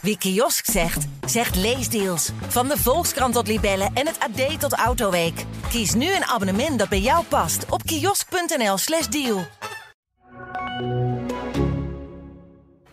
[0.00, 2.30] Wie kiosk zegt, zegt leesdeals.
[2.48, 5.44] Van de Volkskrant tot Libellen en het AD tot Autoweek.
[5.68, 9.46] Kies nu een abonnement dat bij jou past op kiosk.nl/slash deal.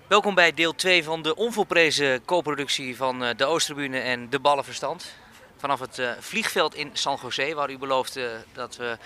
[0.08, 5.14] Welkom bij deel 2 van de onvolprezen co-productie van eh, de Oosterbuene en de Ballenverstand.
[5.58, 8.98] Vanaf het eh, vliegveld in San Jose, waar u beloofde dat we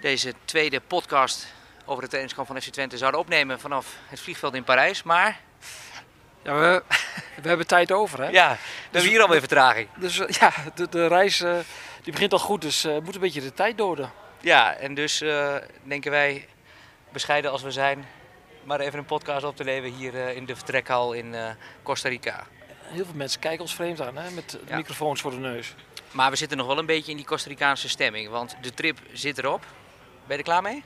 [0.00, 1.46] deze tweede podcast
[1.84, 5.02] over het trainingskamp van FC Twente zouden opnemen vanaf het vliegveld in Parijs.
[5.02, 5.40] Maar
[6.44, 6.82] Ja, we,
[7.42, 8.28] we hebben tijd over, hè?
[8.28, 8.58] ja, we
[8.90, 9.88] hebben hier alweer vertraging.
[9.96, 11.56] Dus eh, ja, de, de reis eh,
[12.02, 14.12] die begint al goed, dus eh moet een beetje de tijd doden.
[14.40, 15.18] Ja, en dus
[15.82, 16.46] denken wij,
[17.12, 18.06] bescheiden als we zijn,
[18.64, 21.34] maar even een podcast op te nemen hier in de vertrekhal in
[21.82, 22.46] Costa Rica.
[22.82, 24.30] Heel veel mensen kijken ons vreemd aan, hè?
[24.30, 24.76] Met Ja.
[24.76, 25.74] microfoons voor de neus.
[26.10, 28.98] Maar we zitten nog wel een beetje in die Costa Ricaanse stemming, want de trip
[29.12, 29.60] zit erop.
[30.26, 30.84] Ben je er klaar mee?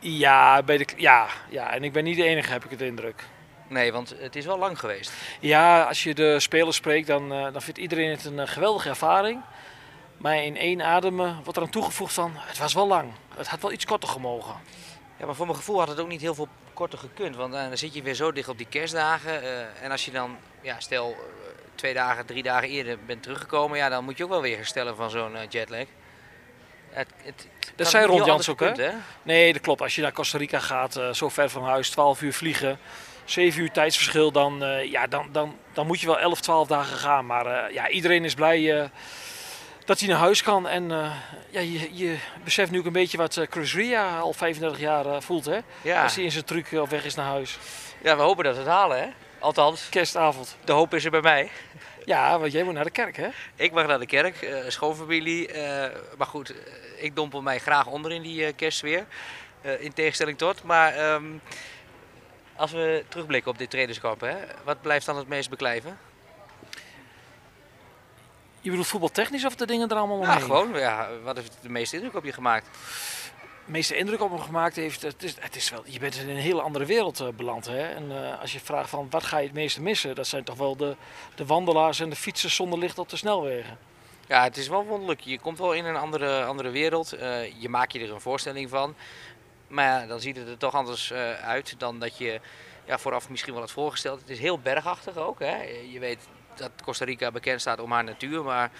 [0.00, 3.24] Ja, bij de, ja, ja, en ik ben niet de enige, heb ik het indruk.
[3.68, 5.12] Nee, want het is wel lang geweest.
[5.40, 8.88] Ja, als je de spelers spreekt, dan, eh, dan vindt iedereen het een eh, geweldige
[8.88, 9.42] ervaring.
[10.18, 13.12] Maar in één adem eh, wordt er aan toegevoegd van, het was wel lang.
[13.36, 14.54] Het had wel iets korter gemogen.
[15.16, 17.36] Ja, maar voor mijn gevoel had het ook niet heel veel korter gekund.
[17.36, 19.42] Want eh, dan zit je weer zo dicht op die kerstdagen.
[19.82, 21.16] en als je dan, ja, stel,
[21.74, 24.96] twee dagen, drie dagen eerder bent teruggekomen, ja, dan moet je ook wel weer herstellen
[24.96, 25.86] van zo'n jetlag.
[26.88, 28.90] Het, het, Dat had zei heel Ron anders Jans ook, hè?
[29.22, 29.80] Nee, dat klopt.
[29.80, 32.78] Als je naar Costa Rica gaat, zo ver van huis, 12 uur vliegen,
[33.30, 36.96] 7 uur tijdsverschil, dan, eh, ja, dan, dan, dan moet je wel 11, 12 dagen
[36.96, 37.26] gaan.
[37.26, 38.88] Maar eh, ja, iedereen is blij eh,
[39.84, 40.68] dat hij naar huis kan.
[40.68, 40.88] En
[41.50, 45.44] ja, je, je beseft nu ook een beetje wat Chris Ria al 35 jaar voelt,
[45.44, 45.58] hè?
[45.82, 46.02] Ja.
[46.02, 47.58] Als hij in zijn truc op weg is naar huis.
[48.02, 49.08] ja, we hopen dat we het halen, hè?
[49.38, 50.56] Althans, Kerstavond.
[50.64, 51.50] de hoop is er bij mij.
[52.04, 53.28] Ja, want jij moet naar de kerk, hè?
[53.56, 55.50] Ik mag naar de kerk, eh, schoonfamilie.
[56.16, 56.54] maar goed,
[56.96, 59.06] ik dompel mij graag onder in die kerstsfeer.
[59.78, 60.62] In tegenstelling tot.
[60.62, 61.24] Maar ehm,
[62.58, 65.98] als we terugblikken op dit trainingskamp, hè, wat blijft dan het meest beklijven?
[68.60, 70.40] Je bedoelt voetbaltechnisch of de dingen er allemaal Ja, omheen?
[70.42, 70.78] gewoon.
[70.78, 72.66] Ja, wat heeft de meeste indruk op je gemaakt?
[73.64, 76.28] de meeste indruk op hem gemaakt heeft, het is, het is wel, je bent in
[76.28, 77.66] een hele andere wereld eh, beland.
[77.66, 77.82] Hè?
[77.88, 80.56] En eh, als je vraagt van wat ga je het meeste missen, dat zijn toch
[80.56, 80.96] wel de,
[81.34, 83.78] de wandelaars en de fietsers zonder licht op de snelwegen.
[84.26, 85.20] Ja, het is wel wonderlijk.
[85.20, 87.12] Je komt wel in een andere, andere wereld.
[87.12, 88.94] Eh, je maakt je er een voorstelling van.
[89.68, 92.40] Maar ja, dan ziet het er toch anders eh, uit dan dat je
[92.84, 94.20] ja, vooraf misschien wel had voorgesteld.
[94.20, 95.38] Het is heel bergachtig ook.
[95.38, 95.62] Hè?
[95.90, 98.44] Je weet dat Costa Rica bekend staat om haar natuur.
[98.44, 98.70] Maar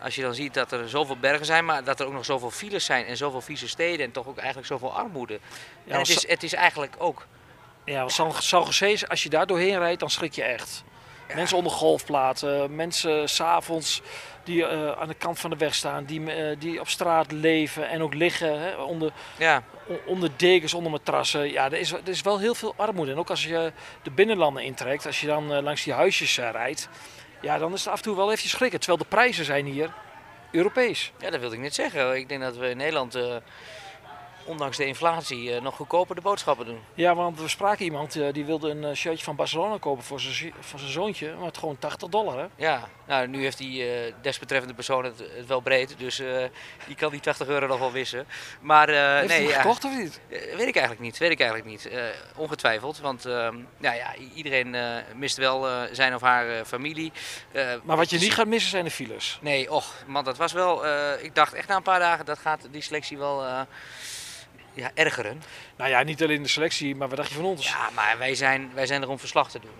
[0.00, 2.50] als je dan ziet dat er zoveel bergen zijn, maar dat er ook nog zoveel
[2.50, 5.40] files zijn en zoveel vieze steden en toch ook eigenlijk zoveel armoede.
[5.84, 7.26] Ja, en het is, het is eigenlijk ook.
[7.84, 8.32] Ja, San,
[9.08, 10.84] als je daar doorheen rijdt, dan schrik je echt.
[11.34, 14.02] Mensen onder golfplaten, mensen s'avonds
[14.44, 17.88] die eh, aan de kant van de weg staan, die, eh, die op straat leven
[17.88, 19.62] en ook liggen hè, onder, Ja,
[20.06, 21.52] onder dekens, onder matrassen.
[21.52, 23.12] Ja, er is, er is wel heel veel armoede.
[23.12, 26.88] En ook als je de binnenlanden intrekt, als je dan eh, langs die huisjes rijdt,
[27.40, 28.80] ja, dan is het af en toe wel even schrikken.
[28.80, 29.92] Terwijl de prijzen zijn hier
[30.54, 31.12] Europees.
[31.18, 32.16] ja, dat wilde ik net zeggen.
[32.16, 33.36] Ik denk dat we in Nederland, eh,
[34.44, 36.78] ondanks de inflatie, eh, nog goedkoper de boodschappen doen.
[36.94, 40.20] Ja, want we spraken iemand eh, die wilde een eh, shirtje van Barcelona kopen voor
[40.20, 42.38] zijn, zi- voor zijn zoontje, maar het gewoon 80 dollar.
[42.38, 42.46] Hè?
[42.56, 43.84] Ja, nou nu heeft die
[44.22, 46.22] desbetreffende persoon het, het wel breed, dus
[46.86, 48.26] die kan die 80 euro nog wel wissen.
[48.60, 50.20] Maar eh, Heeft nee, hij ja, gekocht of niet?
[50.28, 51.88] weet ik eigenlijk niet, weet ik eigenlijk niet.
[52.36, 54.76] Ongetwijfeld, want ehm, ja, ja, iedereen
[55.14, 57.12] mist wel zijn of haar familie.
[57.82, 59.38] Maar wat je niet gaat missen zijn de files.
[59.40, 60.86] Nee, och, man, dat was wel,
[61.18, 63.66] ik dacht echt na een paar dagen, dat gaat die selectie wel
[64.74, 65.42] ja, ergeren.
[65.76, 67.66] Nou ja, niet alleen de selectie, maar wat dacht je van ons?
[67.68, 69.70] Ja, maar wij zijn, wij zijn er om verslag te doen.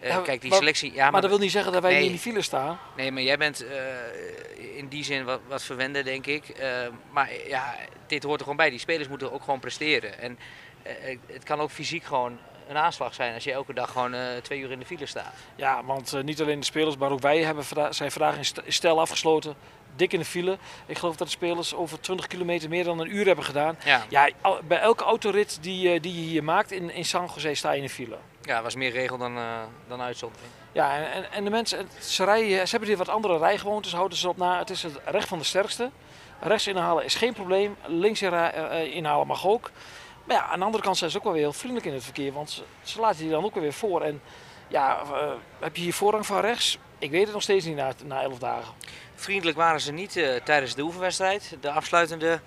[0.00, 2.00] Eh, Ja, kijk, die maar- selectie, ja, maar, dat wil niet zeggen dat wij Nee.
[2.00, 2.78] niet in die file staan.
[2.96, 6.48] Nee, maar jij bent eh, in die zin wat, wat verwender, denk ik.
[6.48, 8.70] Eh, maar ja, dit hoort er gewoon bij.
[8.70, 10.18] Die spelers moeten ook gewoon presteren.
[10.18, 10.38] En
[11.26, 12.38] het kan ook fysiek gewoon
[12.70, 15.34] een aanslag zijn als je elke dag gewoon eh, twee uur in de file staat.
[15.56, 18.44] Ja, want eh, niet alleen de spelers, maar ook wij hebben vra- zijn vandaag in
[18.44, 19.54] st- stijl afgesloten.
[19.96, 20.58] Dik in de file.
[20.86, 23.78] Ik geloof dat de spelers over 20 kilometer meer dan een uur hebben gedaan.
[23.84, 24.28] Ja, Ja,
[24.64, 27.76] bij elke autorit die, eh, die je hier maakt in, in San Jose sta je
[27.76, 28.16] in de file.
[28.42, 29.38] ja was meer regel dan,
[29.88, 30.48] dan uitzondering.
[30.72, 34.18] Ja, en, en, en de mensen, ze, rijden, ze hebben hier wat andere rijgewoontes, houden
[34.18, 34.58] ze op na.
[34.58, 35.90] Het is het recht van de sterkste.
[36.40, 38.22] Rechts inhalen is geen probleem, links
[38.92, 39.70] inhalen mag ook.
[40.30, 42.04] Maar ja, aan de andere kant zijn ze ook wel weer heel vriendelijk in het
[42.04, 44.02] verkeer, want ze, ze laten je dan ook weer voor.
[44.02, 44.22] En
[44.68, 46.78] ja, eh, heb je hier voorrang van rechts?
[46.98, 48.74] Ik weet het nog steeds niet na, na 11 dagen.
[49.14, 51.56] Vriendelijk waren ze niet eh, tijdens de oefenwedstrijd.
[51.60, 52.40] De afsluitende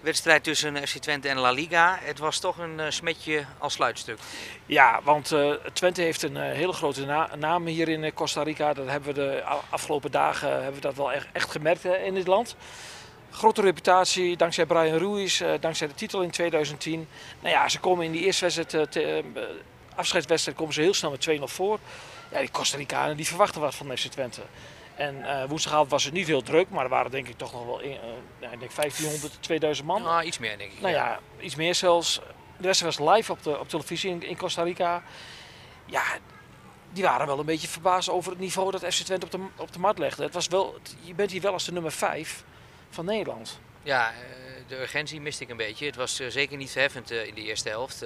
[0.00, 1.98] wedstrijd tussen FC Twente en La Liga.
[2.00, 4.18] Het was toch een eh, smetje als sluitstuk.
[4.66, 5.34] Ja, want
[5.72, 8.72] Twente heeft een hele grote na- naam hier in Costa Rica.
[8.72, 12.26] Dat hebben we de afgelopen dagen hebben we dat wel echt, echt gemerkt in dit
[12.26, 12.56] land.
[13.32, 17.08] Grote reputatie, dankzij Brian Ruiz, eh, dankzij de titel in 2010.
[17.40, 19.42] Nou ja, ze komen in die eerste wedstrijd, eh, te- eh,
[19.94, 21.78] afscheidswedstrijd, komen ze heel snel met 2-0 voor.
[22.30, 24.40] ja, die Costa Ricanen die verwachten wat van FC Twente.
[24.94, 27.64] En eh woensdagavond was het niet heel druk, maar er waren denk ik toch nog
[27.66, 27.90] wel in,
[28.40, 30.02] ik denk 1500, 2000 man.
[30.02, 30.80] Nou, iets meer denk ik.
[30.80, 32.20] Nou ja, iets meer zelfs.
[32.56, 35.02] De rest was live op, de, op televisie in, in Costa Rica.
[35.86, 36.02] Ja,
[36.92, 39.72] die waren wel een beetje verbaasd over het niveau dat FC Twente op de, op
[39.72, 40.22] de mat legde.
[40.22, 42.44] Het was wel, je bent hier wel als de nummer 5
[42.94, 43.60] van Nederland.
[43.82, 44.14] Ja, eh,
[44.68, 45.86] de urgentie miste ik een beetje.
[45.86, 48.04] Het was eh, zeker niet verheffend eh, in de eerste helft.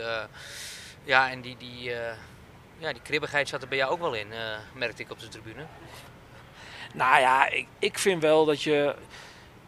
[1.04, 1.90] Ja, en die, die,
[2.78, 4.28] ja, die kribbigheid zat er bij jou ook wel in,
[4.74, 5.66] merkte ik op de tribune.
[6.92, 8.94] Nou ja, ik, ik vind wel dat je...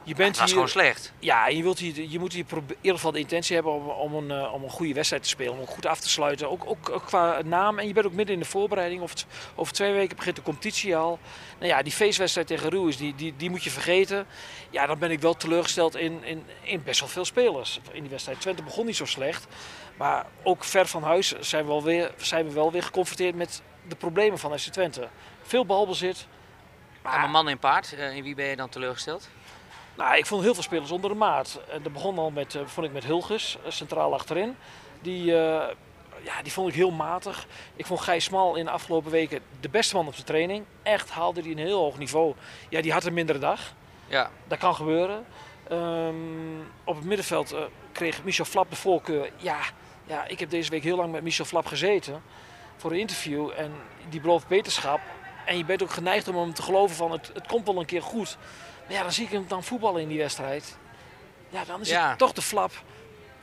[0.09, 1.13] Je bent was hier, gewoon slecht.
[1.19, 4.15] Ja, je, wilt hier, je moet hier in ieder geval de intentie hebben om, om,
[4.15, 5.59] een, eh, om een goede wedstrijd te spelen.
[5.59, 6.51] Om goed af te sluiten.
[6.51, 7.79] Ook, ook, ook qua naam.
[7.79, 9.03] En je bent ook midden in de voorbereiding.
[9.03, 11.19] Of het- over twee weken begint de competitie al.
[11.59, 14.27] Nou ja, die feestwedstrijd tegen Ruis, die, die, die moet je vergeten.
[14.71, 17.81] Ja, dan ben ik wel teleurgesteld in, in, in best wel veel spelers.
[17.93, 18.41] In die wedstrijd.
[18.41, 19.47] Twente begon niet zo slecht.
[19.97, 23.63] Maar ook ver van huis zijn we, wel weer, zijn we wel weer geconfronteerd met
[23.89, 25.09] de problemen van FC Twente.
[25.43, 26.27] Veel balbezit.
[27.03, 29.29] Maar een man in paard, eh, in wie ben je dan teleurgesteld?
[29.99, 31.61] Nou, ik vond heel veel spelers onder de maat.
[31.71, 34.57] En dat begon al met, eh, vond ik met Hilgers, eh, centraal achterin.
[35.01, 35.75] Die, eh,
[36.23, 37.47] ja, die vond ik heel matig.
[37.77, 40.65] Ik vond Gijs Smal in de afgelopen weken de beste man op de training.
[40.83, 42.35] Echt haalde hij een heel hoog niveau.
[42.69, 43.61] Ja, die had een mindere dag.
[44.07, 45.25] Ja, Dat kan gebeuren.
[45.69, 47.55] Ehm, op het middenveld
[47.93, 49.31] kreeg Michel Flap de voorkeur.
[49.37, 49.59] Ja,
[50.07, 52.23] ja, ik heb deze week heel lang met Michel Flap gezeten
[52.77, 53.51] voor een interview.
[53.57, 53.73] En
[54.09, 55.01] die belooft beterschap.
[55.49, 57.87] En je bent ook geneigd om hem te geloven van het, het komt wel een
[57.87, 58.37] keer goed.
[58.87, 60.77] Maar ja, dan zie ik hem dan voetballen in die wedstrijd.
[61.49, 62.09] Ja, dan is Ja.
[62.09, 62.73] het toch de flap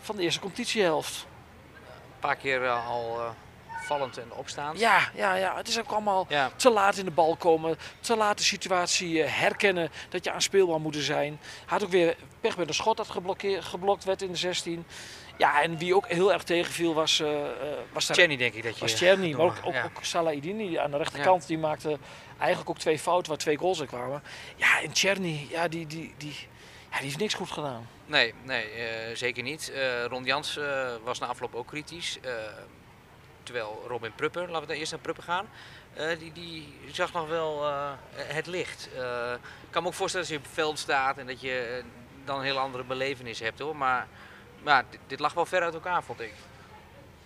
[0.01, 1.25] van de eerste competitiehelft.
[1.75, 3.29] een paar keer eh, al eh,
[3.85, 4.79] vallend en opstaand.
[4.79, 6.51] Ja, ja, ja, het is ook allemaal Ja.
[6.55, 7.77] te laat in de bal komen.
[7.99, 11.39] Te laat de situatie eh, herkennen dat je aanspeelbaar moet zijn.
[11.41, 14.85] Hij had ook weer pech met een schot dat geblokkeerd, geblokt werd in de 16.
[15.37, 17.29] Ja, en wie ook heel erg tegenviel was, eh,
[17.91, 18.81] was, Tjerny denk ik dat je...
[18.81, 19.35] was Tjerni.
[19.35, 19.83] Maar ook, ook, ja.
[19.83, 21.47] ook aan de rechterkant.
[21.47, 21.97] Die maakte
[22.37, 24.23] eigenlijk ook twee fouten waar twee goals in kwamen.
[24.55, 26.35] Ja, en Tjerni, ja, die, die, die,
[26.91, 27.87] ja, die heeft niks goed gedaan.
[28.05, 29.71] Nee, nee eh, zeker niet.
[29.71, 30.59] Eh Ron Jans
[31.03, 32.19] was na afloop ook kritisch.
[33.43, 35.47] terwijl Robin Prupper, laten we daar eerst naar Prupper gaan,
[36.19, 37.63] die, die zag nog wel
[38.15, 38.89] het licht.
[39.65, 41.83] Ik kan me ook voorstellen dat je op het veld staat en dat je
[42.25, 43.75] dan een heel andere belevenis hebt hoor.
[43.75, 44.07] Maar
[44.65, 46.33] ja, dit, dit lag wel ver uit elkaar vond ik.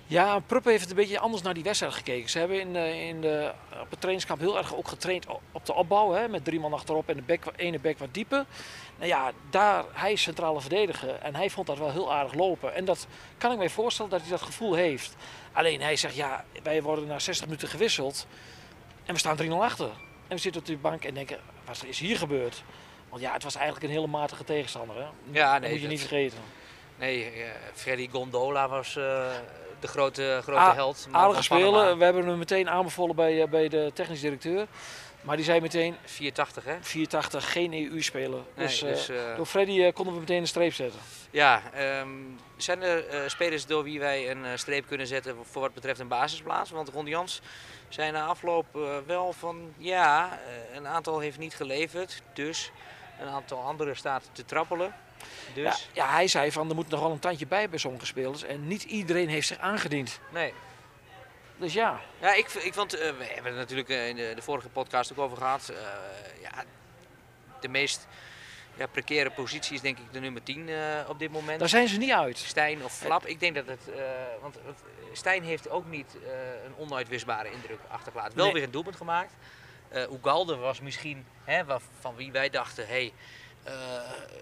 [0.05, 2.29] Ja, Pruppen heeft een beetje anders naar die wedstrijd gekeken.
[2.29, 3.51] Ze hebben in de, in de,
[3.81, 6.11] op het trainingskamp heel erg ook getraind op de opbouw.
[6.11, 8.45] Hè, met drie man achterop en de bek, ene bek wat dieper.
[8.95, 12.75] Nou ja, daar, hij is centrale verdediger en hij vond dat wel heel aardig lopen.
[12.75, 13.07] En dat
[13.37, 15.15] kan ik me voorstellen dat hij dat gevoel heeft.
[15.53, 18.27] Alleen hij zegt, ja, wij worden na 60 minuten gewisseld
[19.05, 19.89] en we staan 3-0 achter.
[20.27, 22.63] En we zitten op die bank en denken, wat is hier gebeurd?
[23.09, 24.95] Want ja, het was eigenlijk een hele matige tegenstander.
[24.95, 25.05] Hè?
[25.31, 26.37] Ja, dat nee, moet je dat- niet vergeten.
[26.99, 29.03] Nee, eh, Freddy Gondola was eh,
[29.79, 31.07] de grote, grote held.
[31.11, 31.97] Aardige spelen.
[31.97, 34.67] We hebben hem meteen aanbevolen bij, eh, bij de technisch directeur.
[35.21, 36.77] Maar die zei meteen 480 hè?
[36.81, 38.39] 480 geen EU-speler.
[38.55, 40.99] Nee, dus, dus, door Freddy konden we meteen een streep zetten.
[41.31, 42.09] Ja, ehm,
[42.57, 46.69] zijn er spelers door wie wij een streep kunnen zetten voor wat betreft een basisplaats?
[46.71, 47.41] Want Ron Jans
[47.89, 48.65] zei na afloop
[49.05, 50.39] wel van ja,
[50.73, 52.71] een aantal heeft niet geleverd, dus
[53.19, 54.93] een aantal anderen staat te trappelen.
[55.53, 58.05] Ja, Dus ja, hij zei van er moet nog wel een tandje bij bij sommige
[58.05, 58.43] spelers.
[58.43, 60.19] En niet iedereen heeft zich aangediend.
[60.31, 60.53] nee.
[61.57, 64.41] Dus ja, Ja, ik, ik vond, eh, we hebben het natuurlijk eh, in de, de
[64.41, 65.69] vorige podcast ook over gehad.
[65.69, 65.77] eh,
[66.41, 66.63] ja,
[67.61, 68.07] de meest
[68.75, 70.75] ja, precaire positie is denk ik de nummer 10 eh,
[71.07, 71.59] op dit moment.
[71.59, 72.37] daar zijn ze niet uit.
[72.37, 73.25] Stijn of Flap.
[73.25, 73.79] Ik denk dat het.
[74.41, 74.57] want
[75.13, 76.17] Stijn heeft ook niet
[76.65, 78.35] een onuitwisbare indruk achtergelaten.
[78.35, 78.53] Wel Nee.
[78.53, 79.33] weer een doelpunt gemaakt.
[80.11, 81.63] Ugalde was misschien hè,
[81.99, 83.13] van wie wij dachten: hey,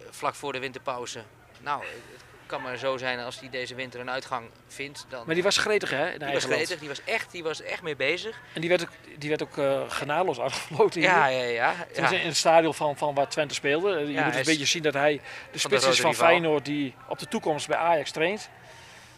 [0.09, 1.21] vlak voor de winterpauze.
[1.61, 5.05] Nou, het kan maar zo zijn als hij deze winter een uitgang vindt.
[5.09, 6.55] Dan, Maar die was gretig hè, in die was land.
[6.55, 8.39] gretig, die was echt, die was echt mee bezig.
[8.53, 11.09] En die werd ook, die werd ook eh genadeloos afgefloten hier.
[11.09, 11.73] Ja, ja, ja.
[12.11, 13.99] In het stadion van, van waar Twente speelde.
[13.99, 16.13] Je Ja, moet een beetje zien dat hij de spits is van.
[16.15, 18.49] Feyenoord die op de toekomst bij Ajax traint.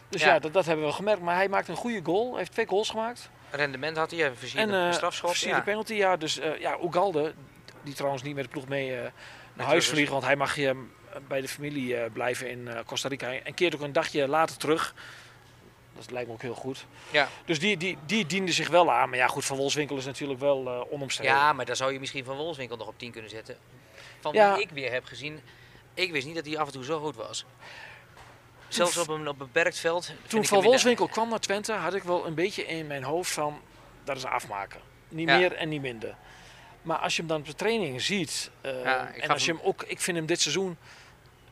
[0.08, 0.38] Dus ja, Ja.
[0.38, 1.20] dat, dat hebben we gemerkt.
[1.22, 2.28] Maar hij maakt een goede goal.
[2.30, 3.30] Hij heeft twee goals gemaakt.
[3.50, 5.28] Rendement had hij, een En versierde eh strafschop.
[5.30, 5.62] versierde Ja.
[5.62, 6.16] penalty, ja.
[6.16, 7.34] Dus eh, ja, Ugalde,
[7.82, 9.10] die trouwens niet met de ploeg mee eh,
[9.60, 9.90] naar huis is.
[9.90, 10.12] vliegen.
[10.12, 10.76] Want hij mag hier
[11.28, 13.32] bij de familie eh, blijven in eh, Costa Rica.
[13.32, 14.94] En keert ook een dagje later terug.
[15.96, 16.86] Dat lijkt me ook heel goed.
[17.10, 17.28] Ja.
[17.44, 19.08] Dus die, die, die diende zich wel aan.
[19.08, 21.34] Maar ja, goed, Van Wolfswinkel is natuurlijk wel eh onomstreden.
[21.34, 23.56] Ja, maar daar zou je misschien van Wolfswinkel nog op 10 kunnen zetten.
[24.20, 24.54] Van Ja.
[24.54, 25.40] wie ik weer heb gezien,
[25.94, 27.44] ik wist niet dat hij af en toe zo goed was.
[28.68, 30.12] Zelfs op een op een beperkt veld.
[30.26, 33.60] Toen Van Wolfswinkel kwam naar Twente, had ik wel een beetje in mijn hoofd van,
[34.04, 34.80] dat is afmaken.
[35.08, 35.36] Niet Ja.
[35.38, 36.14] meer en niet minder.
[36.82, 39.60] Maar als je hem dan op de training ziet, eh, Ja, en als je hem
[39.64, 40.76] ook, ik vind hem dit seizoen,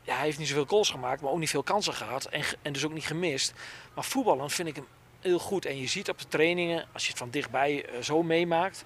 [0.03, 2.73] ja, hij heeft niet zoveel goals gemaakt, maar ook niet veel kansen gehad en, en
[2.73, 3.53] dus ook niet gemist.
[3.95, 4.87] Maar voetballen vind ik hem
[5.21, 5.65] heel goed.
[5.65, 8.85] En je ziet op de trainingen, als je het van dichtbij eh, zo meemaakt,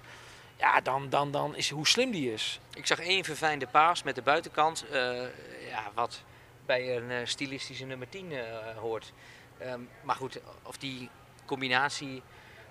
[0.57, 2.59] ja, dan, dan, dan is hoe slim die is.
[2.73, 4.85] Ik zag één verfijnde paas met de buitenkant.
[4.91, 5.21] eh,
[5.69, 6.21] ja, wat
[6.65, 8.43] bij een stilistische nummer 10 eh,
[8.77, 9.13] hoort.
[9.57, 11.09] Ehm, maar goed, of die
[11.45, 12.21] combinatie,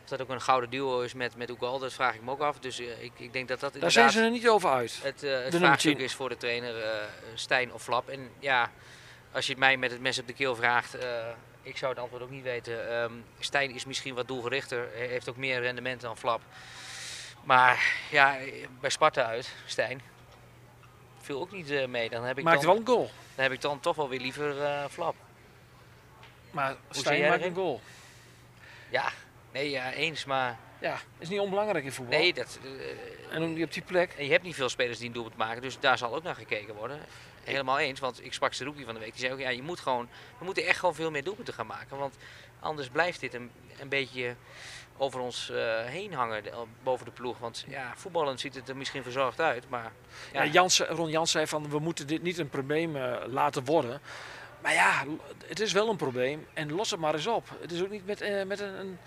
[0.02, 2.40] of dat ook een gouden duo is met, met Ugal, dat vraag ik me ook
[2.40, 2.58] af.
[2.58, 4.98] Dus eh, ik, ik denk dat dat Daar zijn ze er niet over uit.
[5.02, 6.04] het, eh, het nummer vraagstuk 10.
[6.04, 6.90] is voor de trainer eh,
[7.34, 8.08] Stijn of Flap.
[8.08, 8.70] En ja,
[9.32, 10.96] als je het mij met het mes op de keel vraagt,
[11.62, 12.90] ik zou het antwoord ook niet weten.
[13.02, 16.40] Ehm, Stijn is misschien wat doelgerichter, he- heeft ook meer rendement dan Flap.
[17.44, 18.36] Maar ja,
[18.80, 20.00] bij Sparta uit, Stijn,
[21.20, 22.10] viel ook niet mee.
[22.10, 23.10] Dan heb, ik Maakt dan, wel een goal.
[23.34, 24.54] dan heb ik dan toch wel weer liever
[24.90, 25.14] Flap.
[26.50, 27.80] Maar Stijn maakt een goal.
[28.90, 29.12] Ja,
[29.52, 30.24] nee, ja, eens.
[30.24, 32.18] Maar Ja, is niet onbelangrijk in voetbal.
[32.18, 34.12] nee, dat, eh, En op die plek.
[34.18, 36.34] En je hebt niet veel spelers die een doelpunt maken, dus daar zal ook naar
[36.34, 36.98] gekeken worden.
[37.44, 39.10] Helemaal eens, want ik sprak Seruki van de week.
[39.10, 41.66] Die zei ook, ja, je moet gewoon, we moeten echt gewoon veel meer doelpunten gaan
[41.66, 41.98] maken.
[41.98, 42.16] Want
[42.60, 44.34] anders blijft dit een, een beetje
[44.96, 46.44] over ons eh, heen hangen,
[46.82, 47.38] boven de ploeg.
[47.38, 49.92] Want ja, voetballend ziet het er misschien verzorgd uit, maar...
[50.32, 50.42] Ja.
[50.42, 54.00] Ja, Jans, Ron Jans zei van we moeten dit niet een probleem eh, laten worden.
[54.62, 55.04] Maar ja,
[55.46, 57.48] het is wel een probleem en los het maar eens op.
[57.60, 58.98] Het is ook niet met, met een, een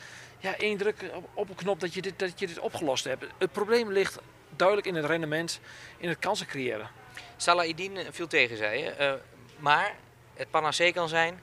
[0.45, 0.95] ja, één druk
[1.33, 3.25] op, een knop dat je, dit, dat je dit opgelost hebt.
[3.37, 4.19] Het probleem ligt
[4.55, 5.59] duidelijk in het rendement,
[5.97, 6.89] in het kansen creëren.
[7.37, 8.89] Salahidin eh, viel tegen, zei je.
[8.89, 9.13] Eh,
[9.57, 9.95] maar
[10.33, 11.41] het panacee kan zijn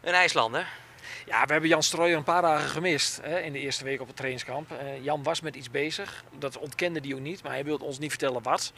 [0.00, 0.66] een IJslander.
[1.26, 4.06] Ja, we hebben Jan Strooijer een paar dagen gemist hè, in de eerste week op
[4.06, 4.70] het trainingskamp.
[4.72, 7.98] Eh, Jan was met iets bezig, dat ontkende hij ook niet, maar hij wilde ons
[7.98, 8.72] niet vertellen wat.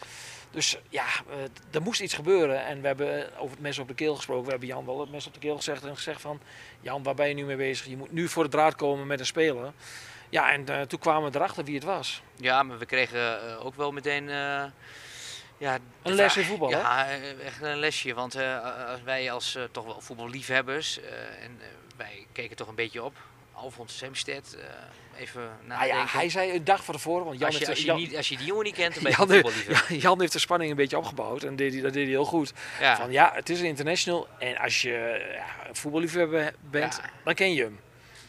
[0.50, 1.36] Dus ja, eh,
[1.70, 4.44] er moest iets gebeuren en we hebben over het mes op de keel gesproken.
[4.44, 6.40] We hebben Jan wel het mes op de keel gezegd en gezegd van...
[6.80, 7.86] Jan, waar ben je nu mee bezig?
[7.86, 9.72] Je moet nu voor de draad komen met een speler.
[10.28, 12.22] Ja, en eh, toen kwamen we erachter wie het was.
[12.36, 14.28] Ja, maar we kregen eh, ook wel meteen...
[14.28, 14.64] eh,
[15.58, 16.78] ja, Een les in voetbal, hè?
[16.78, 18.14] Ja, eh, echt een lesje.
[18.14, 21.00] Want eh, als wij als eh, toch wel voetballiefhebbers...
[21.00, 23.16] eh, en eh, wij keken toch een beetje op.
[23.52, 25.96] Alfons Semstedt, eh, even Nou nadenken.
[25.96, 27.96] ja, hij zei een dag van tevoren, want Jan, als, je, heeft, als, je Jan,
[27.96, 29.96] niet, als je die jongen niet kent, dan ben je Jan, geen heeft, voetballiefhebber.
[29.96, 32.52] ja, Jan heeft de spanning een beetje opgebouwd en deed dat deed hij heel goed.
[32.80, 32.96] Ja.
[32.96, 37.10] Van ja, het is een international en als je ja, voetballiefhebber bent, Ja.
[37.24, 37.80] dan ken je hem.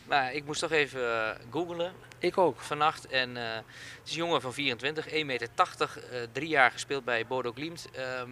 [0.08, 2.60] Maar ik moest toch even eh, googlen Ik ook.
[2.62, 3.08] vannacht.
[3.08, 3.64] En eh, het
[4.06, 7.88] is een jongen van 24, 1,80 meter, eh, drie jaar gespeeld bij Bodo Glimt.
[7.96, 8.30] Ehm,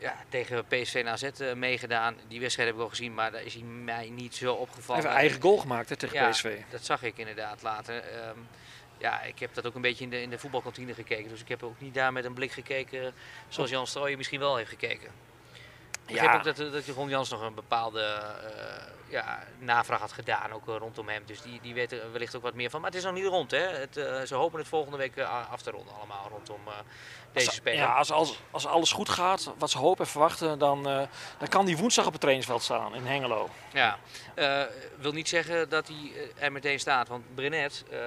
[0.00, 2.16] ja, tegen PSV en AZ eh, meegedaan.
[2.28, 5.02] Die wedstrijd heb ik al gezien, maar daar is hij mij niet zo Hij opgevallen.
[5.02, 6.58] heeft een eigen goal gemaakt hè, tegen Ja, PSV.
[6.70, 8.02] dat zag ik inderdaad later.
[8.02, 8.38] Ehm,
[8.98, 11.28] ja, ik heb dat ook een beetje in de, in de voetbalkantine gekeken.
[11.28, 13.12] Dus ik heb ook niet daar met een blik gekeken
[13.48, 15.10] zoals Jan Strooijen misschien wel heeft gekeken.
[16.10, 16.22] Ik Ja.
[16.22, 20.68] begreep ook dat, dat Ron Jans nog een bepaalde eh, ja, navraag had gedaan, ook
[20.68, 21.22] eh, rondom hem.
[21.26, 22.80] Dus die, die weet er wellicht ook wat meer van.
[22.80, 23.58] Maar het is nog niet rond, hè.
[23.68, 26.72] Het, eh, ze hopen het volgende week eh, af te ronden allemaal rondom eh,
[27.32, 27.78] deze Als, speler.
[27.78, 31.02] ja, als, als, als alles goed gaat, wat ze hopen en verwachten, dan, eh,
[31.38, 33.48] dan kan die woensdag op het trainingsveld staan in Hengelo.
[33.72, 33.98] Ja,
[34.34, 34.62] eh,
[34.96, 37.98] wil niet zeggen dat hij eh, er meteen staat, want Brenet, eh,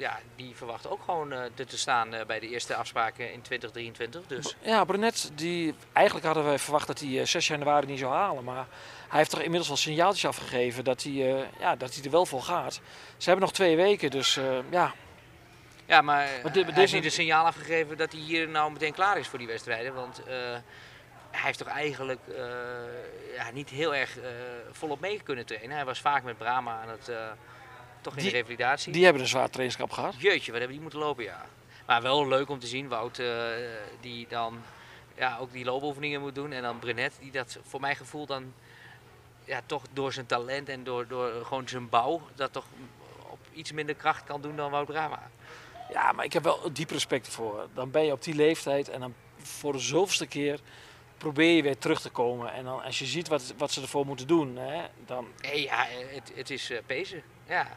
[0.00, 3.42] ja, die verwacht ook gewoon eh, er te staan eh, bij de eerste afspraken in
[3.42, 4.26] 2023.
[4.26, 8.12] Dus Ja, Brunet, die, eigenlijk hadden wij verwacht dat hij eh, 6 januari niet zou
[8.14, 8.44] halen.
[8.44, 8.66] Maar
[9.08, 12.26] hij heeft toch inmiddels wel signaaltjes afgegeven dat hij, eh, ja, dat hij er wel
[12.26, 12.74] voor gaat.
[13.16, 14.94] Ze hebben nog twee weken, dus eh, ja.
[15.86, 19.18] ja, maar dit- hij heeft niet een signaal afgegeven dat hij hier nou meteen klaar
[19.18, 19.94] is voor die wedstrijden.
[19.94, 20.34] Want eh,
[21.30, 22.44] hij heeft toch eigenlijk eh,
[23.36, 24.30] ja, niet heel erg eh,
[24.72, 25.76] volop mee kunnen trainen.
[25.76, 27.16] Hij was vaak met Brahma aan het, eh,
[28.00, 28.92] toch in Die- de revalidatie.
[28.92, 30.14] Die hebben een zwaar trainingskamp gehad.
[30.18, 31.46] Jeetje, wat hebben die moeten lopen, ja.
[31.86, 33.26] Maar wel leuk om te zien, Wout, eh,
[34.00, 34.62] die dan
[35.16, 36.52] ja, ook die loopoefeningen moet doen.
[36.52, 38.52] En dan Brenet, die dat voor mijn gevoel dan
[39.44, 42.64] ja, toch door zijn talent en door, door gewoon zijn bouw, dat toch
[43.30, 45.30] op iets minder kracht kan doen dan Wout Brama.
[45.92, 47.68] Ja, maar ik heb wel diep respect voor.
[47.74, 50.60] Dan ben je op die leeftijd en dan voor de zoveelste keer
[51.18, 52.52] probeer je weer terug te komen.
[52.52, 55.26] En dan als je ziet wat, wat ze ervoor moeten doen, hè, dan...
[55.54, 57.22] Ja, het, het is eh pezen.
[57.48, 57.76] Ja.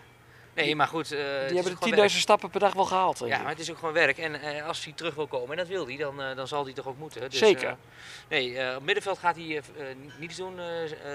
[0.55, 1.11] Nee, maar goed.
[1.11, 2.09] eh, Die hebben de werk.
[2.11, 3.19] 10.000 stappen per dag wel gehaald.
[3.25, 4.17] Ja, maar het is ook gewoon werk.
[4.17, 6.63] En eh, als hij terug wil komen, en dat wil hij, dan, eh, dan zal
[6.63, 7.29] hij toch ook moeten.
[7.29, 7.77] Dus, Zeker.
[8.29, 9.61] nee, op middenveld gaat hij
[10.19, 10.59] niets doen,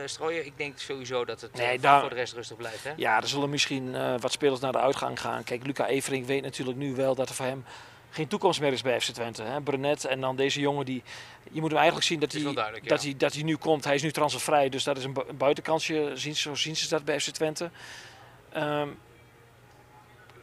[0.05, 0.47] strooien.
[0.47, 2.85] Ik denk sowieso dat het Nee, daar- voor de rest rustig blijft.
[2.85, 2.93] Hè?
[2.97, 5.45] Ja, er zullen misschien wat spelers naar de uitgang gaan.
[5.45, 7.65] Kijk, Luca Evering weet natuurlijk nu wel dat er voor hem
[8.11, 9.43] geen toekomst meer is bij FC Twente.
[9.43, 9.61] Hè?
[9.61, 11.03] Brunet en dan deze jongen die...
[11.51, 12.43] Je moet hem eigenlijk zien dat hij,
[12.83, 13.85] dat, hij, dat hij nu komt.
[13.85, 16.11] Hij is nu transfervrij, dus dat is een, bu- een buitenkansje.
[16.15, 17.71] Zien, zo zien ze dat bij FC Twente.
[18.53, 18.89] Ehm,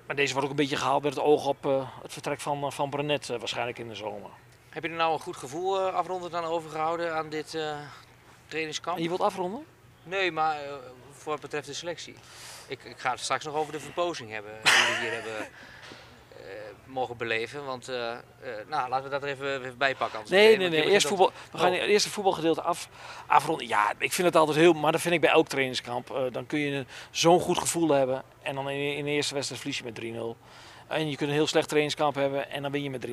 [0.06, 2.64] maar deze wordt ook een beetje gehaald met het oog op eh, het vertrek van,
[2.64, 4.30] eh, van Brunet eh, waarschijnlijk in de zomer.
[4.70, 7.58] Heb je er nou een goed gevoel afrondend aan overgehouden aan dit
[8.48, 8.98] trainingskamp?
[8.98, 9.66] En je wilt afronden?
[10.04, 10.58] Nee, maar
[11.12, 12.16] voor wat betreft de selectie.
[12.68, 15.48] Ik, ik ga het straks nog over de verpozing hebben die we hier hebben.
[16.96, 17.66] Mogen beleven.
[17.66, 17.96] Want uh,
[18.68, 20.20] nou, laten we dat er even, even bij pakken.
[20.30, 20.90] Nee, nee, nee.
[20.90, 21.78] Eerst voetbal, we gaan oh.
[21.78, 22.90] eerst het voetbalgedeelte af,
[23.28, 23.68] afronden.
[23.68, 24.74] Ja, ik vind het altijd heel...
[24.74, 26.10] Maar dat vind ik bij elk trainingskamp.
[26.12, 28.24] Uh, dan kun je zo'n goed gevoel hebben.
[28.42, 30.64] En dan in, in de eerste wedstrijd verlies je met 3-0.
[30.88, 33.12] En je kunt een heel slecht trainingskamp hebben en dan win je met 3-0.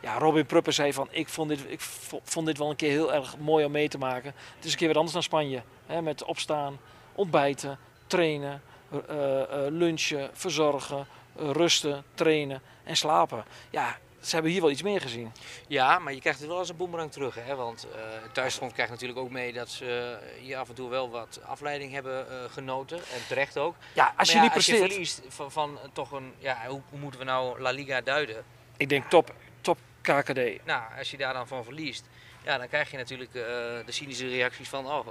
[0.00, 1.80] Ja, Robin Pruppen zei van, ik vond, dit, ik
[2.24, 4.34] vond dit wel een keer heel erg mooi om mee te maken.
[4.56, 5.62] Het is een keer weer anders dan Spanje.
[5.86, 6.78] Hè, met opstaan,
[7.14, 8.62] ontbijten, trainen,
[8.92, 13.44] uh, uh, lunchen, verzorgen, rusten, trainen en slapen.
[13.70, 15.32] Ja, ze hebben hier wel iets meer gezien.
[15.68, 17.34] Ja, maar je krijgt het wel als een boemerang terug.
[17.34, 17.54] Hè?
[17.54, 18.00] Want uh,
[18.32, 22.26] thuisfront krijgt natuurlijk ook mee dat ze hier af en toe wel wat afleiding hebben
[22.30, 22.96] uh, genoten.
[22.96, 23.74] En terecht ook.
[23.92, 24.86] Ja, als je ja, niet als presteert...
[24.86, 26.32] je verliest van, van, toch een...
[26.38, 28.44] Ja, hoe, hoe, moeten we nou La Liga duiden?
[28.76, 30.64] Ik denk top, top KKD.
[30.64, 32.08] Nou, als je daar dan van verliest,
[32.44, 34.86] ja, dan krijg je natuurlijk uh, de cynische reacties van...
[34.86, 35.06] Oh,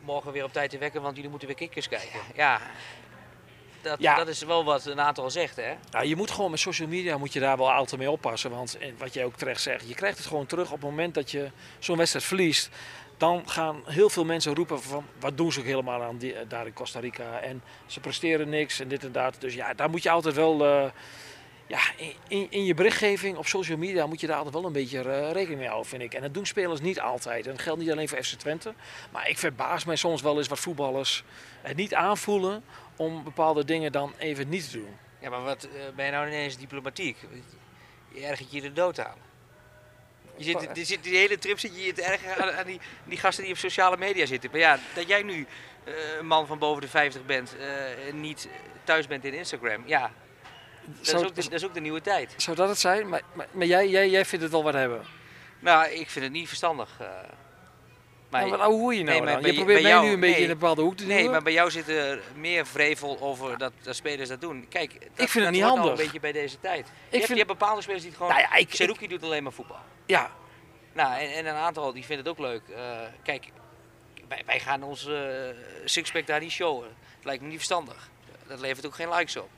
[0.00, 2.20] morgen weer op tijd te wekken, want jullie moeten weer kikkers kijken.
[2.34, 2.60] Ja,
[3.86, 4.14] dat, ja.
[4.14, 5.74] dat is wel wat een aantal zegt, hè?
[5.90, 8.50] Nou, je moet gewoon met social media moet je daar wel altijd mee oppassen.
[8.50, 11.30] Want wat jij ook terecht zegt, je krijgt het gewoon terug op het moment dat
[11.30, 12.70] je zo'n wedstrijd verliest.
[13.16, 16.66] Dan gaan heel veel mensen roepen van wat doen ze ook helemaal aan die, daar
[16.66, 17.38] in Costa Rica.
[17.40, 19.36] En ze presteren niks en dit en dat.
[19.38, 20.66] Dus ja, daar moet je altijd wel...
[20.66, 20.90] Uh,
[21.66, 21.80] ja,
[22.28, 25.30] in, in, je berichtgeving op social media moet je daar altijd wel een beetje uh,
[25.30, 26.14] rekening mee houden, vind ik.
[26.14, 27.46] En dat doen spelers niet altijd.
[27.46, 28.74] En dat geldt niet alleen voor FC Twente.
[29.12, 31.24] Maar ik verbaas mij soms wel eens wat voetballers
[31.62, 32.64] het niet aanvoelen
[32.96, 34.96] om bepaalde dingen dan even niet te doen.
[35.18, 37.16] Ja, maar wat uh, ben je nou ineens diplomatiek?
[38.08, 39.24] Je ergert je de dood aan.
[40.36, 43.44] Je zit, die, zit, die hele trip zit je te ergeren aan, die, die, gasten
[43.44, 44.50] die op sociale media zitten.
[44.50, 45.46] Maar ja, dat jij nu
[45.84, 48.48] uh, een man van boven de 50 bent en uh, niet
[48.84, 49.82] thuis bent in Instagram.
[49.86, 50.12] Ja,
[50.86, 52.34] dat, Zou, is ook de, dat is ook de nieuwe tijd.
[52.36, 53.08] Zou dat het zijn?
[53.08, 55.04] Maar, maar, maar jij, jij, jij vindt het wel wat hebben?
[55.58, 57.00] Nou, ik vind het niet verstandig.
[58.30, 60.58] Maar, nou, hoe je nou nee, Je probeert mij jou, nu een beetje in een
[60.58, 61.14] bepaalde hoek te doen.
[61.14, 64.66] Nee, maar bij jou zit er meer vrevel over dat, dat spelers dat doen.
[64.68, 65.90] Kijk, dat, ik vind het niet handig.
[65.90, 66.86] een beetje bij deze tijd.
[66.86, 68.32] Ik je, hebt, je hebt bepaalde spelers die het gewoon...
[68.34, 69.78] Nou ja, ik, Seruki doet alleen maar voetbal.
[70.06, 70.30] Ja.
[70.92, 72.62] Nou, en, en een aantal die vinden het ook leuk.
[72.70, 72.76] Uh,
[73.22, 73.48] kijk,
[74.28, 75.18] wij, wij gaan ons uh,
[75.84, 76.88] sixpack daar niet showen.
[77.16, 78.08] Het lijkt me niet verstandig.
[78.46, 79.48] Dat levert ook geen likes op.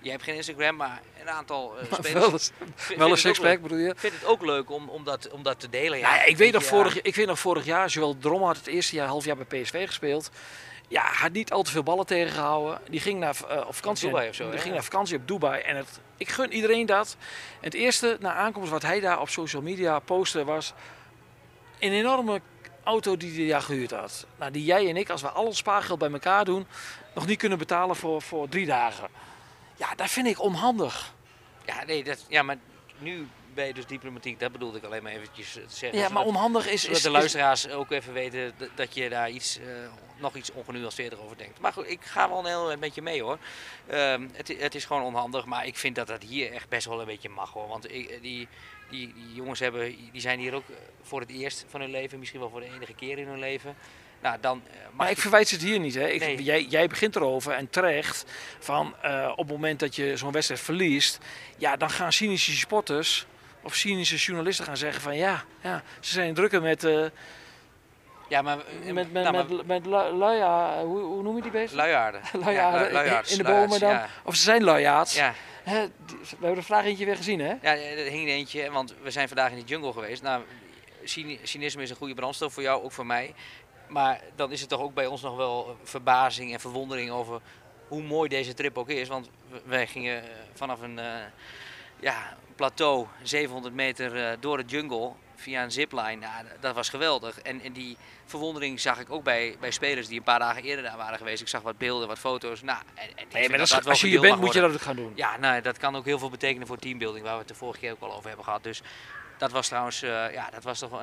[0.00, 2.50] Je hebt geen Instagram, maar een aantal uh, spelers.
[2.96, 3.88] wel, een sixpack bedoel je?
[3.88, 5.98] Ik vind het ook leuk om, om, dat, om dat te delen.
[5.98, 8.66] Ja, ja ik, weet nog vorig, ik weet nog vorig jaar, zowel Drom had het
[8.66, 10.30] eerste jaar, half jaar bij PSV gespeeld.
[10.88, 12.80] Ja, had niet al te veel ballen tegengehouden.
[12.90, 14.06] Die ging naar uh, op vakantie.
[14.06, 15.62] Op Dubai of zo, die ging naar vakantie op Dubai.
[15.62, 17.16] En het, ik gun iedereen dat.
[17.60, 20.74] En het eerste na aankomst wat hij daar op social media postte was
[21.78, 22.40] een enorme
[22.82, 24.26] auto die hij daar gehuurd had.
[24.38, 26.66] Nou, die jij en ik, als we al ons spaargeld bij elkaar doen,
[27.14, 29.08] nog niet kunnen betalen voor, voor drie dagen.
[29.78, 31.14] Ja, dat vind ik onhandig.
[31.66, 32.56] Ja, nee, dat, ja, maar
[32.98, 34.40] nu ben je dus diplomatiek.
[34.40, 35.98] Dat bedoelde ik alleen maar eventjes te zeggen.
[35.98, 36.82] Ja, maar onhandig is...
[36.82, 39.66] Zodat de luisteraars ook even weten dat je daar iets, uh,
[40.16, 41.60] nog iets ongenuanceerder over denkt.
[41.60, 43.38] Maar goed, ik ga wel een heel een beetje mee hoor.
[43.92, 47.00] Um, het, het, is gewoon onhandig, maar ik vind dat dat hier echt best wel
[47.00, 47.68] een beetje mag hoor.
[47.68, 48.48] Want ik, die,
[48.90, 50.64] die, die jongens hebben, die zijn hier ook
[51.02, 53.76] voor het eerst van hun leven, misschien wel voor de enige keer in hun leven.
[54.22, 55.94] Nou, dan, uh, maar ik verwijt het hier niet.
[55.94, 56.06] Hè?
[56.08, 58.24] Ik, jij, jij, begint erover en terecht
[58.58, 61.18] van uh, op het moment dat je zo'n wedstrijd verliest,
[61.56, 63.26] ja, dan gaan cynische sporters
[63.62, 66.84] of cynische journalisten gaan zeggen van ja, ja ze zijn drukker met.
[66.84, 67.06] Uh,
[68.28, 71.74] ja, maar, met, met, nou, met, met, met luia, hoe, hoe noem je die beest?
[71.74, 72.20] Luiaarden.
[72.44, 73.90] luiaarden ja, in, de bomen dan.
[73.90, 74.08] Ja.
[74.24, 75.14] Of ze zijn luiaards.
[75.14, 75.34] Ja.
[75.62, 77.54] Hè, we hebben de vraag eentje weer gezien, hè?
[77.62, 80.22] Ja, er hing eentje, want we zijn vandaag in de jungle geweest.
[80.22, 80.42] Nou,
[81.42, 83.34] cynisme is een goede brandstof voor jou, ook voor mij.
[83.88, 87.40] Maar dan is het toch ook bij ons nog wel verbazing en verwondering over
[87.88, 89.08] hoe mooi deze trip ook is.
[89.08, 89.30] Want
[89.64, 91.04] wij gingen eh, vanaf een uh,
[92.00, 96.20] ja, plateau, 700 meter uh, door de jungle, via een zipline.
[96.20, 97.40] Ja, dat was geweldig.
[97.40, 100.84] En, en, die verwondering zag ik ook bij, bij spelers die een paar dagen eerder
[100.84, 101.40] daar waren geweest.
[101.40, 102.62] Ik zag wat beelden, wat foto's.
[102.62, 104.80] Nou, en, en nee, maar dat, dat als je hier bent, moet je dat ook
[104.80, 105.12] gaan doen.
[105.14, 107.80] Ja, nou, dat kan ook heel veel betekenen voor teambuilding, waar we het de vorige
[107.80, 108.62] keer ook al over hebben gehad.
[108.62, 108.82] Dus
[109.38, 111.02] dat was trouwens uh, ja, dat was toch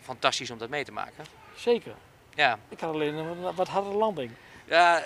[0.00, 1.24] fantastisch om dat mee te maken.
[1.56, 1.94] Zeker.
[2.34, 2.58] Ja.
[2.68, 4.30] Ik had alleen een wat harde landing.
[4.64, 5.02] Ja,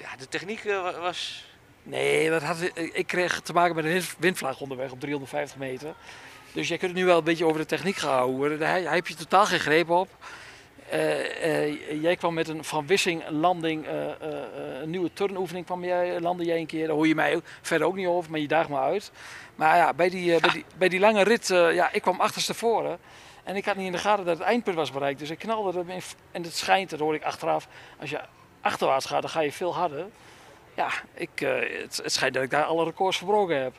[0.00, 1.48] ja de techniek eh, was...
[1.82, 5.94] Nee, dat had, ik kreeg te maken met een windvlaag onderweg op 350 meter.
[6.52, 8.58] Dus jij kunt het nu wel een beetje over de techniek gaan houden.
[8.58, 10.08] Daar heb je totaal geen greep op.
[10.92, 13.92] Uh, uh, jij kwam met een van Wissing landing, uh,
[14.80, 16.86] een nieuwe turnoefening kwam jij, landde jij een keer.
[16.86, 19.12] Daar hoor je mij verder ook niet over, maar je daagt me uit.
[19.54, 22.98] Maar ja, bij die, bij die, bij die lange rit, ja, ik kwam achterstevoren.
[23.44, 25.18] En ik had niet in de gaten dat het eindpunt was bereikt.
[25.18, 27.68] Dus ik knalde er En het schijnt, dat hoor ik achteraf,
[28.00, 28.20] als je
[28.60, 30.06] achterwaarts gaat, dan ga je veel harder.
[30.74, 33.74] Ja, ik, uh, het, schijnt dat ik daar alle records verbroken heb.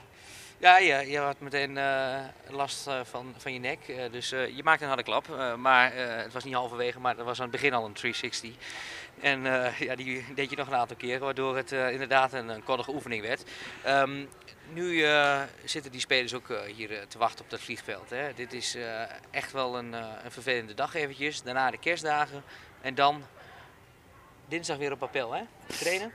[0.58, 2.20] Ja, je, je had meteen uh,
[2.50, 3.80] last uh, van, van je nek.
[4.12, 5.56] dus je maakte een harde klap.
[5.58, 8.52] maar het was niet halverwege, maar dat was aan het begin al een 360.
[9.22, 12.50] En eh, ja, die deed je nog een aantal keer, waardoor het eh, inderdaad een,
[12.50, 13.44] een koddige oefening werd.
[13.84, 14.26] Ehm,
[14.74, 18.10] nu eh, zitten die spelers ook hier te wachten op dat vliegveld.
[18.10, 18.34] Hè.
[18.34, 18.78] Dit is
[19.32, 21.44] echt wel een, een vervelende dag eventjes.
[21.44, 22.44] Daarna de kerstdagen.
[22.82, 23.24] En dan
[24.48, 25.42] dinsdag weer op appel, hè?
[25.66, 26.12] Trainen.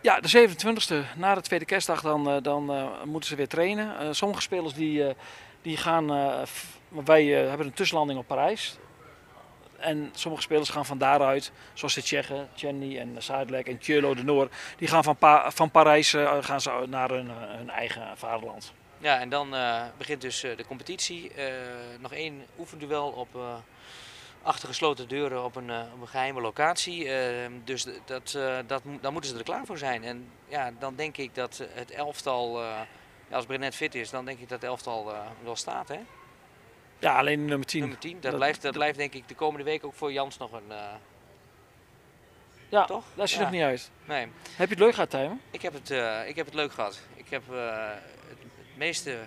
[0.00, 4.14] Ja, de 27e, na de tweede kerstdag, dan, dan moeten ze weer trainen.
[4.14, 5.14] Sommige spelers die,
[5.62, 6.06] die gaan,
[6.88, 8.78] wij hebben een tussenlanding op Parijs.
[9.84, 14.24] En sommige spelers gaan van daaruit, zoals de Tsjechen, Chenny en Zuidlek en Tjölo de
[14.24, 15.16] Noor, die gaan van,
[15.52, 18.72] van Parijs eh, gaan ze naar hun, eh, hun eigen vaderland.
[18.98, 21.32] Ja, en dan eh, begint dus de competitie.
[22.00, 23.54] Nog één oefenduel op eh,
[24.42, 27.08] achter gesloten deuren op een, op een geheime locatie.
[27.64, 30.04] Dus dat, dat, dan moeten ze er klaar voor zijn.
[30.04, 32.62] En ja, dan denk ik dat het elftal,
[33.30, 35.88] als Brenet fit is, dan denk ik dat het elftal wel staat.
[35.88, 35.98] Hè?
[37.04, 37.80] Ja, alleen nummer 10.
[37.80, 38.12] Nummer 10.
[38.12, 40.70] Dat, Dat- blijft, dat blijft denk ik de komende week ook voor Jans nog een...
[40.72, 40.78] eh,
[42.68, 43.04] Ja, toch?
[43.14, 43.42] dat is je Ja.
[43.42, 43.90] nog niet uit.
[44.04, 45.40] Nee, Heb je het leuk gehad, Tijmen?
[45.50, 47.00] ik heb, het, eh, ik heb het leuk gehad.
[47.14, 47.56] Ik heb eh,
[48.28, 49.18] het, het meeste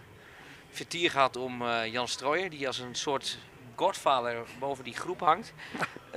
[0.69, 3.37] vertier gehad om eh, Jan Strooijer, die als een soort
[3.75, 5.53] godfather boven die groep hangt.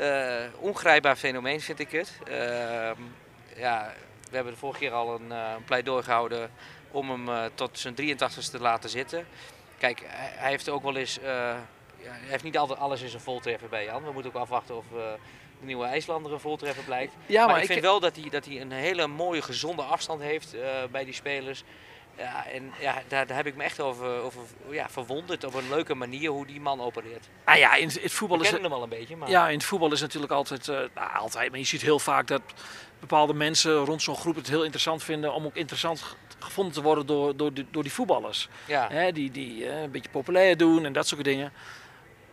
[0.61, 2.19] Ongrijpbaar fenomeen vind ik het.
[2.25, 3.01] Ehm,
[3.57, 3.93] ja,
[4.31, 6.51] we hebben de vorige keer al een, een pleidooi gehouden
[6.91, 9.27] om hem tot zijn 83ste te laten zitten.
[9.81, 11.19] Kijk, hij, heeft ook wel eens.
[11.19, 11.55] eh,
[11.99, 14.05] hij heeft niet altijd alles in zijn voltreffer bij Jan.
[14.05, 14.99] We moeten ook afwachten of eh,
[15.61, 17.15] de nieuwe IJslander een voltreffer blijkt.
[17.27, 20.55] Ja, maar, ik vind wel dat hij, dat hij een hele mooie, gezonde afstand heeft
[20.55, 21.65] eh, bij die spelers.
[22.17, 25.69] Ja, en ja, daar, daar heb ik me echt over, over ja, verwonderd op een
[25.69, 27.29] leuke manier hoe die man opereert.
[27.45, 28.53] Ah ja, in het We voetbal is het...
[28.53, 31.15] kennen hem al een beetje, maar Ja, in het voetbal is natuurlijk altijd, eh, nou,
[31.19, 32.43] altijd, maar je ziet heel vaak dat
[33.01, 36.83] bepaalde mensen rond zo'n groep het heel interessant vinden om ook interessant ge- gevonden te
[36.83, 38.49] worden door, door, die, door die voetballers.
[38.67, 38.89] ja.
[38.91, 41.53] Hè, die die eh, een beetje populair doen en dat soort dingen.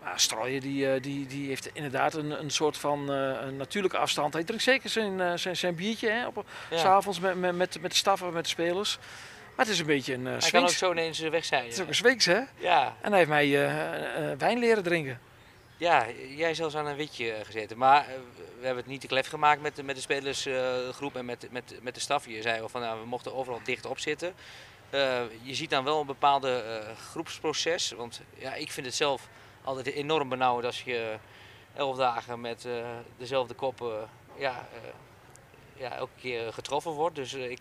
[0.03, 4.33] Maar Strooijen die, eh, die, die heeft inderdaad een, een soort van een natuurlijke afstand.
[4.33, 6.77] Hij drinkt zeker zijn, zijn, zijn biertje hè, op, Ja.
[6.77, 8.97] s'avonds met, met, met, met de staf en met de spelers.
[9.57, 11.63] Maar het is een beetje een uh, Hij kan ook zo ineens weg zijn.
[11.63, 12.41] Het is ook een swings, hè?
[12.57, 12.95] ja.
[13.01, 15.19] En hij heeft mij eh, eh, wijn leren drinken.
[15.77, 17.77] ja, jij zelfs aan een witje gezeten.
[17.77, 21.47] Maar we hebben het niet te klef gemaakt met de, met de spelersgroep en met,
[21.51, 22.27] met, met de staf.
[22.27, 24.33] Je zei al van nou, we mochten overal dicht op zitten.
[25.41, 27.91] Je ziet dan wel een bepaalde groepsproces.
[27.91, 29.27] Want ja, ik vind het zelf
[29.63, 31.15] altijd enorm benauwend als je
[31.75, 32.67] elf dagen met
[33.17, 34.67] dezelfde kop ja,
[35.77, 37.15] ja, elke keer getroffen wordt.
[37.15, 37.51] Dus eh,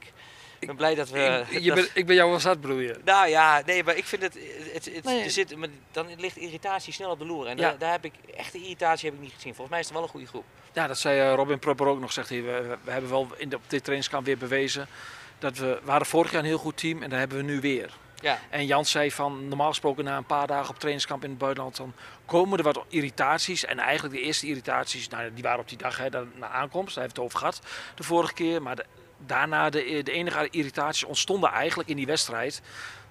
[0.59, 1.45] ik ben blij dat we...
[1.49, 2.59] ik, je dat- ben, ik ben jou wel zat,
[3.05, 4.39] nou ja, nee, maar ik vind het,
[4.73, 5.25] het, het Nee.
[5.25, 7.47] er zit, maar dan ligt irritatie snel op de loer.
[7.47, 7.63] En Ja.
[7.69, 9.51] daar, daar heb ik, echte irritatie heb ik niet gezien.
[9.55, 10.45] Volgens mij is het wel een goede groep.
[10.73, 12.13] Ja, dat zei eh, Robin Prupper ook nog.
[12.13, 14.87] Zegt hij, we, we hebben wel in de, op dit trainingskamp weer bewezen
[15.39, 17.61] dat we, we hadden vorig jaar een heel goed team en dat hebben we nu
[17.61, 17.91] weer.
[18.21, 21.39] Ja, En Jans zei van normaal gesproken na een paar dagen op trainingskamp in het
[21.39, 21.93] buitenland dan
[22.27, 23.65] komen er wat irritaties.
[23.65, 27.05] En eigenlijk de eerste irritaties, nou, die waren op die dag hè, na aankomst, daar
[27.05, 27.61] heeft het over gehad
[27.95, 28.63] de vorige keer.
[28.63, 28.85] Maar de-
[29.19, 32.63] daarna de, de enige irritaties ontstonden eigenlijk in die wedstrijd.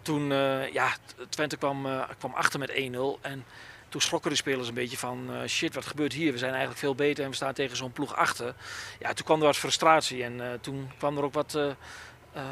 [0.01, 0.89] Toen eh, ja,
[1.29, 2.75] Twente kwam, eh, kwam achter met 1-0
[3.21, 3.45] en
[3.89, 6.31] toen schrokken de spelers een beetje van eh, shit, wat gebeurt hier?
[6.31, 8.55] We zijn eigenlijk veel beter en we staan tegen zo'n ploeg achter.
[8.99, 11.57] Ja, toen kwam er wat frustratie en toen kwam er ook wat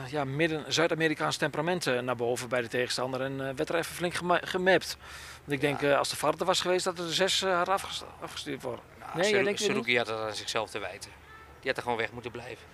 [0.10, 4.40] ja, midden Zuid-Amerikaans temperament naar boven bij de tegenstander en werd er even flink gema-
[4.44, 4.98] gemapt.
[5.40, 8.06] Want ik denk, als de VAR er was geweest, dat er de zes had afgest-
[8.22, 8.84] afgestuurd worden.
[9.00, 11.12] nou, Nee, had dat aan zichzelf te wijten.
[11.60, 12.66] Die had er gewoon weg moeten blijven.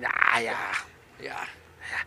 [0.00, 0.56] Ja, ja.
[1.18, 1.36] Ja.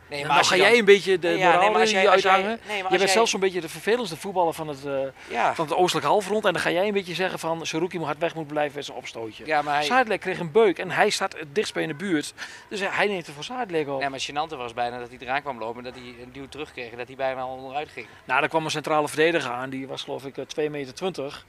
[0.10, 2.12] Nee, En maar dan ga jij dan- een beetje de ja, moraal nee, jij- jij-
[2.12, 2.60] uithangen.
[2.68, 4.94] nee, je bent jij- zelfs zo'n beetje de vervelendste voetballer van het, eh,
[5.30, 6.46] Ja, van het oostelijk halfrond.
[6.46, 8.86] En dan ga jij een beetje zeggen van Saruki moet hard weg moet blijven met
[8.86, 9.46] zijn opstootje.
[9.46, 9.84] ja, maar hij...
[9.84, 12.34] Zadelijk kreeg een beuk en hij staat het dichtst bij in de buurt.
[12.70, 14.00] Dus hij neemt er voor Zadelijk op.
[14.00, 16.48] Nee, maar gênante was bijna dat hij eraan kwam lopen en dat hij een duw
[16.50, 18.08] terugkreeg en dat hij bijna al onderuit ging.
[18.26, 19.70] Nou, daar kwam een centrale verdediger aan.
[19.70, 21.44] Die was geloof ik eh, 2,20 meter.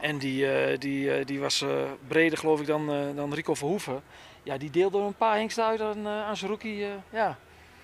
[0.00, 1.68] En die, eh, die, eh, die was eh,
[2.08, 4.02] breder geloof ik dan, eh, dan Rico Verhoeven.
[4.44, 6.82] Ja, die deelde een paar hengsten uit aan, uh, aan Saruki.
[6.84, 7.36] eh, ja.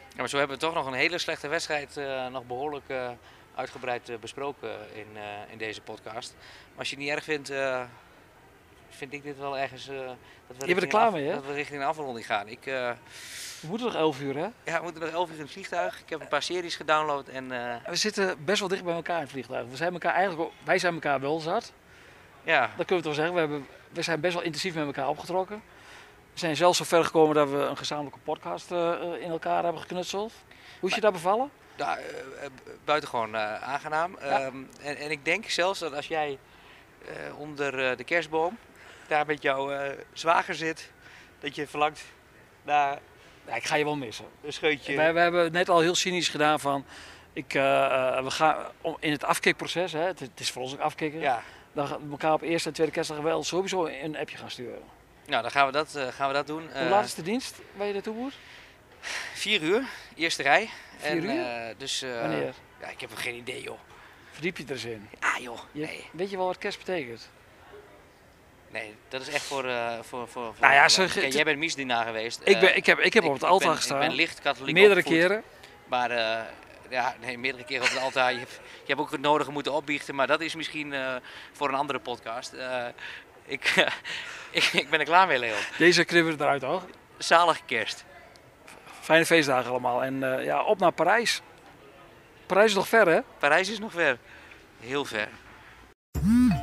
[0.08, 3.08] Ja, maar zo hebben we toch nog een hele slechte wedstrijd eh, nog behoorlijk eh,
[3.54, 6.34] uitgebreid eh, besproken in, eh, in deze podcast.
[6.68, 7.82] Maar als je het niet erg vindt, eh,
[8.88, 9.88] vind ik dit wel ergens...
[9.88, 10.16] eh, dat
[10.58, 11.34] we bent er klaar af- mee, hè?
[11.34, 12.48] Dat we richting een afronding gaan.
[12.48, 12.90] Ik, eh,
[13.60, 14.48] We moeten nog 11 uur hè.
[14.64, 16.00] ja, we moeten nog 11 uur in het vliegtuig.
[16.00, 19.16] Ik heb een paar series gedownload en eh, We zitten best wel dicht bij elkaar
[19.16, 19.66] in het vliegtuig.
[19.68, 21.72] We zijn elkaar eigenlijk, wij zijn elkaar wel zat.
[22.42, 23.34] ja, Dat kunnen we toch zeggen.
[23.34, 25.62] We, hebben, we zijn best wel intensief met elkaar opgetrokken.
[26.32, 29.62] We zijn zelfs zo ver gekomen dat we een gezamenlijke podcast eh, eh, in elkaar
[29.62, 30.32] hebben geknutseld.
[30.80, 31.50] Hoe is je daar bevallen?
[31.76, 31.98] nou,
[32.84, 34.16] buitengewoon aangenaam.
[34.16, 36.38] Ehm, en, en ik denk zelfs dat als jij
[37.38, 38.58] onder de kerstboom
[39.06, 40.90] daar met jouw zwager zit,
[41.38, 42.02] dat je verlangt
[42.62, 42.98] naar
[43.46, 44.24] Ja, ik ga je wel missen.
[44.44, 44.96] een scheutje.
[44.96, 46.84] We, we hebben net al heel cynisch gedaan van...
[47.32, 48.56] Ik, we gaan
[48.98, 52.42] in het afkikproces, hè, het, het is voor ons ook afkicken, Ja, dan elkaar op
[52.42, 54.82] eerste en tweede kerstdag wel sowieso een appje gaan sturen.
[55.30, 56.62] Nou, dan gaan we dat, eh, gaan we dat doen.
[56.62, 58.34] Hoe Eh, laat is de dienst waar je naartoe moet?
[59.34, 59.82] Vier uur,
[60.16, 60.70] eerste rij.
[60.98, 61.44] Vier en, uur?
[61.44, 62.54] eh, dus, eh, Wanneer?
[62.80, 63.78] Ja, ik heb er geen idee, joh.
[64.32, 65.08] Verdiep je er eens in.
[65.20, 65.58] Ah, joh.
[65.72, 67.30] Je- Nee, Weet je wel wat kerst betekent?
[68.70, 69.64] nee dat is echt voor...
[69.64, 72.40] eh voor, voor, voor Nou ja, Kijk, het- jij bent misdienaar geweest.
[72.44, 74.02] Ik, Eh, ben, ik, heb, ik heb op het altaar ben, gestaan.
[74.02, 75.42] Ik ben licht katholiek meerdere opgevoed, keren.
[75.86, 76.42] Maar eh,
[76.90, 78.32] ja, nee, meerdere keren op het altaar.
[78.32, 81.16] Je hebt, je hebt ook het nodige moeten opbiechten, maar dat is misschien eh,
[81.52, 82.52] voor een andere podcast.
[83.50, 83.74] Eh, ik,
[84.60, 85.58] ik, ik ben er klaar mee, Leon.
[85.78, 86.82] Deze we eruit hoor.
[87.18, 88.04] Zalige kerst.
[89.00, 90.04] Fijne feestdagen allemaal.
[90.04, 91.40] En eh, ja, op naar Parijs.
[92.46, 93.20] Parijs is nog ver hè?
[93.38, 94.18] Parijs is nog ver.
[94.80, 95.28] Heel ver.